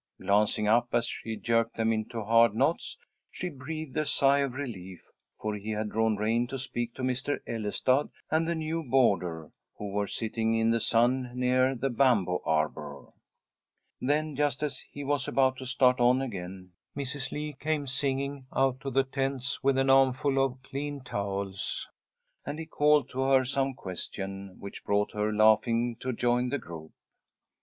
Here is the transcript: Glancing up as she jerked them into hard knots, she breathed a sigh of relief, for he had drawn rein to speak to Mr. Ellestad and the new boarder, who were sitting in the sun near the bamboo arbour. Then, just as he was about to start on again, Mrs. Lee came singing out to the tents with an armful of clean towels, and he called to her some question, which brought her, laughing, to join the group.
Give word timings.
Glancing 0.19 0.67
up 0.67 0.87
as 0.93 1.05
she 1.05 1.35
jerked 1.35 1.77
them 1.77 1.93
into 1.93 2.23
hard 2.23 2.55
knots, 2.55 2.97
she 3.29 3.49
breathed 3.49 3.95
a 3.95 4.03
sigh 4.03 4.39
of 4.39 4.53
relief, 4.55 4.99
for 5.39 5.53
he 5.53 5.69
had 5.69 5.89
drawn 5.89 6.15
rein 6.15 6.47
to 6.47 6.57
speak 6.57 6.95
to 6.95 7.03
Mr. 7.03 7.37
Ellestad 7.45 8.09
and 8.31 8.47
the 8.47 8.55
new 8.55 8.83
boarder, 8.83 9.51
who 9.77 9.91
were 9.91 10.07
sitting 10.07 10.55
in 10.55 10.71
the 10.71 10.79
sun 10.79 11.29
near 11.35 11.75
the 11.75 11.91
bamboo 11.91 12.39
arbour. 12.45 13.09
Then, 13.99 14.35
just 14.35 14.63
as 14.63 14.79
he 14.91 15.03
was 15.03 15.27
about 15.27 15.57
to 15.57 15.67
start 15.67 15.99
on 15.99 16.19
again, 16.19 16.71
Mrs. 16.97 17.31
Lee 17.31 17.53
came 17.59 17.85
singing 17.85 18.47
out 18.55 18.79
to 18.79 18.89
the 18.89 19.03
tents 19.03 19.61
with 19.61 19.77
an 19.77 19.91
armful 19.91 20.43
of 20.43 20.63
clean 20.63 21.01
towels, 21.01 21.87
and 22.43 22.57
he 22.57 22.65
called 22.65 23.07
to 23.11 23.21
her 23.21 23.45
some 23.45 23.75
question, 23.75 24.55
which 24.59 24.83
brought 24.83 25.11
her, 25.13 25.31
laughing, 25.31 25.95
to 25.99 26.11
join 26.11 26.49
the 26.49 26.57
group. 26.57 26.91